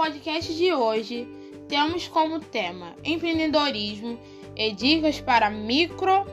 podcast 0.00 0.54
de 0.54 0.72
hoje, 0.72 1.28
temos 1.68 2.08
como 2.08 2.40
tema 2.40 2.96
empreendedorismo 3.04 4.18
e 4.56 4.72
dicas 4.72 5.20
para 5.20 5.50
micro, 5.50 6.24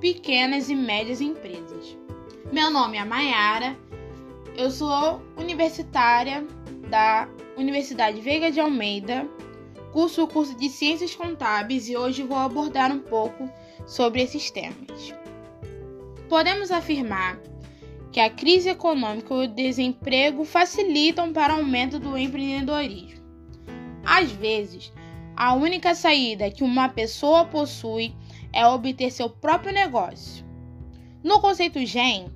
pequenas 0.00 0.70
e 0.70 0.76
médias 0.76 1.20
empresas. 1.20 1.98
Meu 2.52 2.70
nome 2.70 2.98
é 2.98 3.04
Mayara, 3.04 3.76
eu 4.56 4.70
sou 4.70 5.20
universitária 5.36 6.46
da 6.88 7.28
Universidade 7.56 8.20
Veiga 8.20 8.52
de 8.52 8.60
Almeida, 8.60 9.28
curso 9.92 10.22
o 10.22 10.28
curso 10.28 10.56
de 10.56 10.68
Ciências 10.68 11.16
Contábeis 11.16 11.88
e 11.88 11.96
hoje 11.96 12.22
vou 12.22 12.38
abordar 12.38 12.92
um 12.92 13.00
pouco 13.00 13.50
sobre 13.88 14.22
esses 14.22 14.52
temas. 14.52 15.12
Podemos 16.28 16.70
afirmar 16.70 17.40
que 18.12 18.20
a 18.20 18.30
crise 18.30 18.68
econômica 18.68 19.34
e 19.34 19.44
o 19.44 19.48
desemprego 19.48 20.44
facilitam 20.44 21.32
para 21.32 21.54
o 21.54 21.58
aumento 21.58 21.98
do 21.98 22.16
empreendedorismo. 22.16 23.24
Às 24.04 24.30
vezes, 24.30 24.92
a 25.36 25.54
única 25.54 25.94
saída 25.94 26.50
que 26.50 26.64
uma 26.64 26.88
pessoa 26.88 27.44
possui 27.44 28.14
é 28.52 28.66
obter 28.66 29.10
seu 29.10 29.28
próprio 29.28 29.72
negócio. 29.72 30.44
No 31.22 31.40
conceito 31.40 31.84
GEM, 31.84 32.28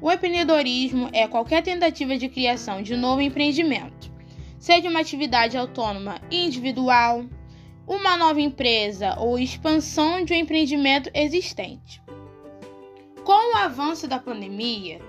o 0.00 0.12
empreendedorismo 0.12 1.08
é 1.12 1.26
qualquer 1.26 1.62
tentativa 1.62 2.16
de 2.16 2.28
criação 2.28 2.82
de 2.82 2.94
novo 2.94 3.22
empreendimento, 3.22 4.12
seja 4.58 4.88
uma 4.88 5.00
atividade 5.00 5.56
autônoma 5.56 6.20
individual, 6.30 7.24
uma 7.86 8.16
nova 8.16 8.40
empresa 8.40 9.16
ou 9.18 9.38
expansão 9.38 10.24
de 10.24 10.32
um 10.32 10.36
empreendimento 10.36 11.10
existente. 11.12 12.02
Com 13.24 13.54
o 13.54 13.56
avanço 13.56 14.06
da 14.06 14.18
pandemia, 14.18 15.00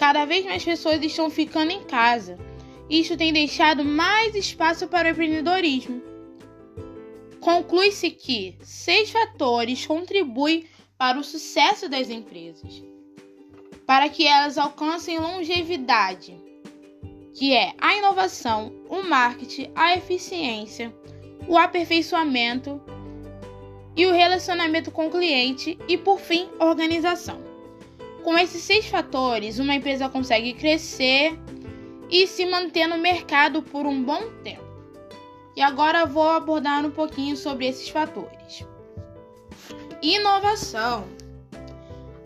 cada 0.00 0.24
vez 0.24 0.46
mais 0.46 0.64
pessoas 0.64 1.02
estão 1.02 1.28
ficando 1.28 1.72
em 1.72 1.84
casa. 1.84 2.38
Isto 2.88 3.18
tem 3.18 3.34
deixado 3.34 3.84
mais 3.84 4.34
espaço 4.34 4.88
para 4.88 5.08
o 5.08 5.10
empreendedorismo. 5.10 6.00
Conclui-se 7.38 8.10
que 8.10 8.56
seis 8.62 9.10
fatores 9.10 9.84
contribuem 9.84 10.64
para 10.96 11.18
o 11.18 11.22
sucesso 11.22 11.86
das 11.86 12.08
empresas, 12.08 12.82
para 13.84 14.08
que 14.08 14.26
elas 14.26 14.56
alcancem 14.56 15.18
longevidade, 15.18 16.34
que 17.34 17.54
é 17.54 17.74
a 17.78 17.94
inovação, 17.94 18.72
o 18.88 19.02
marketing, 19.02 19.70
a 19.74 19.94
eficiência, 19.94 20.94
o 21.46 21.58
aperfeiçoamento 21.58 22.80
e 23.94 24.06
o 24.06 24.12
relacionamento 24.12 24.90
com 24.90 25.08
o 25.08 25.10
cliente 25.10 25.78
e, 25.86 25.98
por 25.98 26.18
fim, 26.18 26.48
organização. 26.58 27.49
Com 28.22 28.36
esses 28.36 28.62
seis 28.62 28.86
fatores, 28.86 29.58
uma 29.58 29.74
empresa 29.74 30.08
consegue 30.08 30.52
crescer 30.52 31.38
e 32.10 32.26
se 32.26 32.44
manter 32.44 32.86
no 32.86 32.98
mercado 32.98 33.62
por 33.62 33.86
um 33.86 34.02
bom 34.02 34.30
tempo. 34.44 34.64
E 35.56 35.62
agora 35.62 36.04
vou 36.04 36.28
abordar 36.28 36.84
um 36.84 36.90
pouquinho 36.90 37.36
sobre 37.36 37.66
esses 37.66 37.88
fatores. 37.88 38.66
Inovação. 40.02 41.06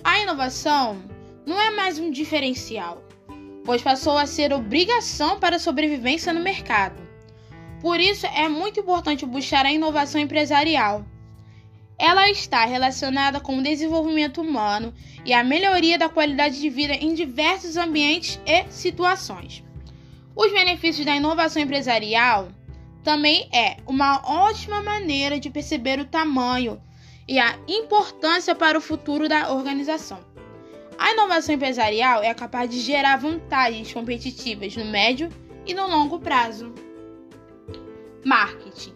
A 0.03 0.21
inovação 0.21 1.03
não 1.47 1.61
é 1.61 1.71
mais 1.71 1.99
um 1.99 2.11
diferencial, 2.11 3.03
pois 3.65 3.83
passou 3.83 4.19
a 4.19 4.27
ser 4.27 4.53
obrigação 4.53 5.39
para 5.39 5.57
a 5.57 5.61
sobrevivência 5.61 6.33
no 6.33 6.41
mercado. 6.41 7.03
Por 7.81 8.01
isso, 8.01 8.27
é 8.27 8.49
muito 8.49 8.81
importante 8.81 9.27
buscar 9.27 9.65
a 9.65 9.73
inovação 9.73 10.21
empresarial 10.21 11.05
ela 12.05 12.29
está 12.29 12.67
relacionada 12.67 13.41
com 13.41 13.57
o 13.57 13.63
desenvolvimento 13.63 14.43
humano 14.43 14.93
e 15.25 15.33
a 15.33 15.43
melhoria 15.43 15.97
da 15.97 16.07
qualidade 16.07 16.61
de 16.61 16.69
vida 16.69 16.93
em 16.93 17.15
diversos 17.15 17.79
ambientes 17.79 18.39
e 18.45 18.71
situações. 18.71 19.65
Os 20.37 20.53
benefícios 20.53 21.07
da 21.07 21.17
inovação 21.17 21.63
empresarial 21.63 22.49
também 23.03 23.49
é 23.51 23.79
uma 23.87 24.21
ótima 24.23 24.83
maneira 24.83 25.41
de 25.41 25.49
perceber 25.49 25.99
o 25.99 26.05
tamanho 26.05 26.79
e 27.27 27.39
a 27.39 27.59
importância 27.67 28.55
para 28.55 28.77
o 28.77 28.83
futuro 28.83 29.27
da 29.27 29.51
organização. 29.55 30.21
A 30.99 31.11
inovação 31.11 31.55
empresarial 31.55 32.23
é 32.23 32.35
capaz 32.35 32.69
de 32.69 32.81
gerar 32.81 33.17
vantagens 33.17 33.91
competitivas 33.95 34.77
no 34.77 34.85
médio 34.85 35.31
e 35.65 35.73
no 35.73 35.87
longo 35.87 36.19
prazo. 36.19 36.71
Marketing. 38.23 38.93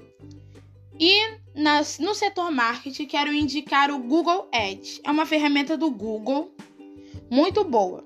E 1.00 1.38
nas, 1.58 1.98
no 1.98 2.14
setor 2.14 2.52
marketing, 2.52 3.04
quero 3.06 3.34
indicar 3.34 3.90
o 3.90 3.98
Google 3.98 4.46
Ads. 4.52 5.00
É 5.02 5.10
uma 5.10 5.26
ferramenta 5.26 5.76
do 5.76 5.90
Google 5.90 6.52
muito 7.28 7.64
boa. 7.64 8.04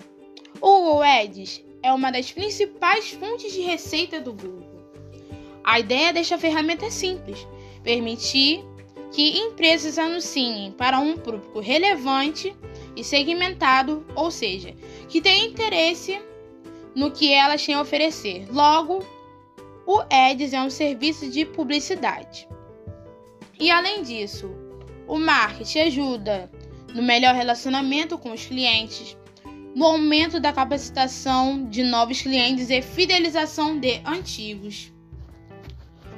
O 0.59 0.79
Google 0.79 1.03
Ads 1.03 1.63
é 1.83 1.93
uma 1.93 2.11
das 2.11 2.31
principais 2.31 3.11
fontes 3.11 3.53
de 3.53 3.61
receita 3.61 4.19
do 4.19 4.33
Google. 4.33 4.73
A 5.63 5.79
ideia 5.79 6.11
desta 6.11 6.35
ferramenta 6.35 6.87
é 6.87 6.89
simples: 6.89 7.47
permitir 7.83 8.65
que 9.11 9.37
empresas 9.37 9.99
anunciem 9.99 10.71
para 10.71 10.99
um 10.99 11.15
público 11.15 11.59
relevante 11.59 12.55
e 12.95 13.03
segmentado, 13.03 14.03
ou 14.15 14.31
seja, 14.31 14.73
que 15.07 15.21
tem 15.21 15.45
interesse 15.45 16.19
no 16.95 17.11
que 17.11 17.31
elas 17.31 17.63
têm 17.63 17.75
a 17.75 17.81
oferecer. 17.81 18.47
Logo, 18.51 19.05
o 19.85 19.99
Ads 20.09 20.53
é 20.53 20.61
um 20.61 20.71
serviço 20.71 21.29
de 21.29 21.45
publicidade. 21.45 22.47
E 23.59 23.69
além 23.69 24.01
disso, 24.01 24.51
o 25.07 25.17
marketing 25.17 25.79
ajuda 25.79 26.51
no 26.93 27.01
melhor 27.01 27.35
relacionamento 27.35 28.17
com 28.17 28.31
os 28.31 28.45
clientes, 28.45 29.17
no 29.75 29.85
aumento 29.85 30.39
da 30.39 30.53
capacitação 30.53 31.65
de 31.69 31.83
novos 31.83 32.21
clientes 32.21 32.69
e 32.69 32.81
fidelização 32.81 33.79
de 33.79 34.01
antigos, 34.05 34.91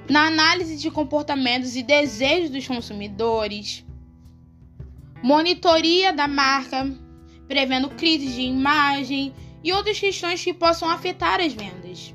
na 0.09 0.27
análise 0.27 0.77
de 0.77 0.91
comportamentos 0.91 1.75
e 1.75 1.83
desejos 1.83 2.49
dos 2.49 2.67
consumidores, 2.67 3.85
monitoria 5.23 6.13
da 6.13 6.27
marca, 6.27 6.89
prevendo 7.47 7.89
crises 7.89 8.33
de 8.33 8.41
imagem 8.41 9.33
e 9.63 9.73
outras 9.73 9.99
questões 9.99 10.43
que 10.43 10.53
possam 10.53 10.89
afetar 10.89 11.39
as 11.39 11.53
vendas, 11.53 12.13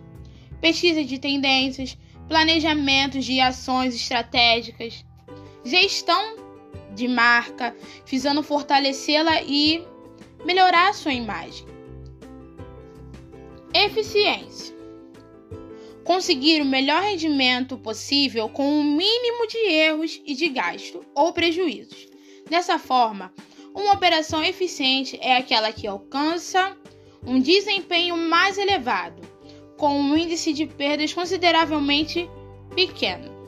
pesquisa 0.61 1.05
de 1.05 1.19
tendências, 1.19 1.97
planejamentos 2.29 3.25
de 3.25 3.41
ações 3.41 3.95
estratégicas 3.95 5.05
gestão 5.65 6.37
de 6.95 7.07
marca, 7.07 7.77
visando 8.05 8.43
fortalecê-la 8.43 9.43
e 9.43 9.85
melhorar 10.45 10.95
sua 10.95 11.13
imagem. 11.13 11.67
Eficiência. 13.73 14.75
Conseguir 16.05 16.61
o 16.61 16.65
melhor 16.65 17.03
rendimento 17.03 17.79
possível 17.79 18.49
com 18.49 18.81
o 18.81 18.85
mínimo 18.85 19.47
de 19.47 19.59
erros 19.59 20.21
e 20.27 20.35
de 20.35 20.49
gasto 20.49 21.05
ou 21.15 21.33
prejuízos. 21.33 22.09
Dessa 22.49 22.79
forma, 22.79 23.33
uma 23.73 23.93
operação 23.93 24.43
eficiente 24.43 25.17
é 25.23 25.37
aquela 25.37 25.73
que 25.73 25.87
alcança 25.87 26.77
um 27.25 27.39
desempenho 27.39 28.17
mais 28.17 28.59
elevado, 28.59 29.23
com 29.77 30.01
um 30.01 30.17
índice 30.17 30.53
de 30.53 30.67
perdas 30.67 31.13
consideravelmente 31.13 32.29
pequeno. 32.75 33.40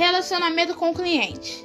Relacionamento 0.00 0.74
com 0.76 0.92
o 0.92 0.94
cliente. 0.94 1.62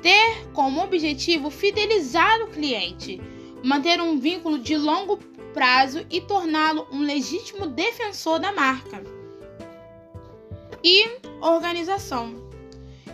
Ter 0.00 0.46
como 0.52 0.84
objetivo 0.84 1.50
fidelizar 1.50 2.40
o 2.42 2.46
cliente, 2.46 3.20
manter 3.60 4.00
um 4.00 4.20
vínculo 4.20 4.56
de 4.56 4.76
longo 4.76 5.16
prazo 5.52 6.06
e 6.08 6.20
torná-lo 6.20 6.86
um 6.92 7.00
legítimo 7.00 7.66
defensor 7.66 8.38
da 8.38 8.52
marca. 8.52 9.02
E 10.84 11.18
organização. 11.40 12.36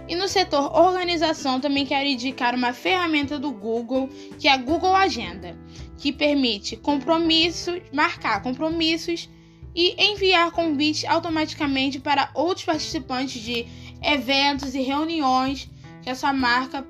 E 0.06 0.14
no 0.14 0.28
setor 0.28 0.70
organização 0.78 1.58
também 1.58 1.86
quero 1.86 2.06
indicar 2.06 2.54
uma 2.54 2.74
ferramenta 2.74 3.38
do 3.38 3.50
Google, 3.50 4.10
que 4.38 4.48
é 4.48 4.52
a 4.52 4.58
Google 4.58 4.94
Agenda, 4.94 5.58
que 5.96 6.12
permite 6.12 6.76
compromissos, 6.76 7.80
marcar 7.90 8.42
compromissos 8.42 9.30
e 9.74 9.94
enviar 9.98 10.50
convites 10.52 11.04
automaticamente 11.06 11.98
para 11.98 12.30
outros 12.34 12.66
participantes 12.66 13.42
de 13.42 13.66
eventos 14.02 14.74
e 14.74 14.82
reuniões 14.82 15.70
que 16.02 16.10
essa 16.10 16.32
marca 16.32 16.86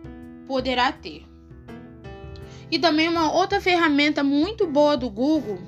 poderá 0.46 0.92
ter. 0.92 1.24
E 2.70 2.78
também 2.78 3.08
uma 3.08 3.32
outra 3.32 3.60
ferramenta 3.60 4.24
muito 4.24 4.66
boa 4.66 4.96
do 4.96 5.08
Google 5.08 5.58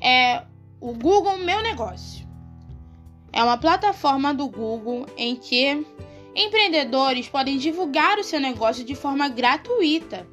é 0.00 0.44
o 0.80 0.92
Google 0.92 1.38
Meu 1.38 1.60
Negócio. 1.62 2.26
É 3.32 3.42
uma 3.42 3.58
plataforma 3.58 4.32
do 4.32 4.48
Google 4.48 5.06
em 5.16 5.36
que 5.36 5.84
empreendedores 6.34 7.28
podem 7.28 7.58
divulgar 7.58 8.18
o 8.18 8.24
seu 8.24 8.40
negócio 8.40 8.84
de 8.84 8.94
forma 8.94 9.28
gratuita 9.28 10.26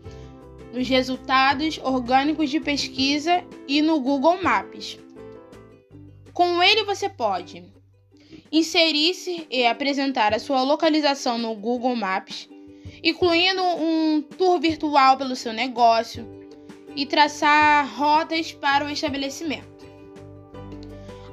nos 0.72 0.88
resultados 0.88 1.80
orgânicos 1.84 2.50
de 2.50 2.60
pesquisa 2.60 3.44
e 3.68 3.82
no 3.82 4.00
Google 4.00 4.42
Maps. 4.42 5.00
Com 6.34 6.62
ele 6.62 6.84
você 6.84 7.10
pode 7.10 7.75
inserir-se 8.58 9.46
e 9.52 9.66
apresentar 9.66 10.34
a 10.34 10.40
sua 10.40 10.64
localização 10.64 11.38
no 11.38 11.54
Google 11.56 11.94
Maps, 11.94 12.48
incluindo 13.04 13.62
um 13.62 14.22
tour 14.22 14.62
virtual 14.62 15.18
pelo 15.18 15.36
seu 15.36 15.52
negócio 15.52 16.26
e 16.96 17.06
traçar 17.06 17.86
rotas 17.98 18.54
para 18.54 18.86
o 18.86 18.90
estabelecimento. 18.90 19.76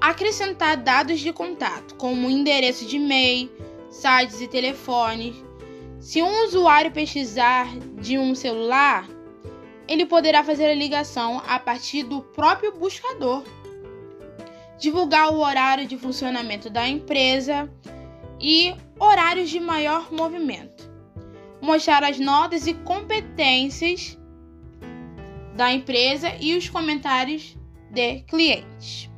acrescentar 0.01 0.77
dados 0.77 1.21
de 1.21 1.33
contato, 1.33 1.95
como 1.95 2.29
endereço 2.29 2.85
de 2.87 2.97
e-mail, 2.97 3.49
sites 3.89 4.41
e 4.41 4.49
telefones. 4.49 5.37
Se 6.01 6.21
um 6.21 6.45
usuário 6.45 6.91
pesquisar 6.91 7.69
de 8.01 8.19
um 8.19 8.35
celular, 8.35 9.09
ele 9.87 10.05
poderá 10.05 10.43
fazer 10.43 10.65
a 10.65 10.75
ligação 10.75 11.41
a 11.47 11.57
partir 11.61 12.03
do 12.03 12.21
próprio 12.21 12.73
buscador. 12.73 13.45
Divulgar 14.83 15.33
o 15.33 15.39
horário 15.39 15.87
de 15.87 15.97
funcionamento 15.97 16.69
da 16.69 16.89
empresa 16.89 17.71
e 18.41 18.75
horários 18.99 19.49
de 19.49 19.61
maior 19.61 20.13
movimento. 20.13 20.91
Mostrar 21.61 22.03
as 22.03 22.19
notas 22.19 22.67
e 22.67 22.75
competências 22.75 24.19
da 25.55 25.73
empresa 25.73 26.35
e 26.41 26.57
os 26.57 26.69
comentários 26.69 27.57
de 27.93 28.23
clientes. 28.23 29.09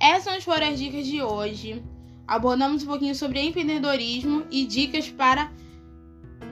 Essas 0.00 0.42
foram 0.42 0.68
as 0.68 0.78
dicas 0.78 1.06
de 1.06 1.22
hoje. 1.22 1.84
Abordamos 2.26 2.82
um 2.82 2.86
pouquinho 2.86 3.14
sobre 3.14 3.42
empreendedorismo 3.42 4.46
e 4.50 4.64
dicas 4.64 5.10
para 5.10 5.52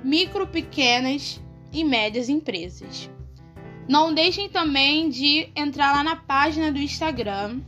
micro, 0.05 0.47
pequenas 0.47 1.43
e 1.73 1.83
médias 1.83 2.29
empresas. 2.29 3.09
Não 3.89 4.13
deixem 4.13 4.51
também 4.51 5.09
de 5.09 5.49
entrar 5.57 5.93
lá 5.93 6.05
na 6.05 6.17
página 6.17 6.71
do 6.71 6.79
Instagram, 6.79 7.63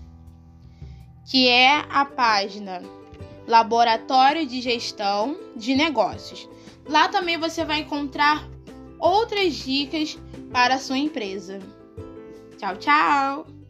que 1.32 1.49
é 1.49 1.82
a 1.88 2.05
página 2.05 2.82
Laboratório 3.49 4.46
de 4.46 4.61
Gestão 4.61 5.34
de 5.56 5.75
Negócios. 5.75 6.46
Lá 6.87 7.08
também 7.08 7.38
você 7.38 7.64
vai 7.64 7.79
encontrar 7.79 8.46
outras 8.99 9.55
dicas 9.55 10.19
para 10.52 10.75
a 10.75 10.79
sua 10.79 10.99
empresa. 10.99 11.58
Tchau, 12.58 12.76
tchau! 12.76 13.62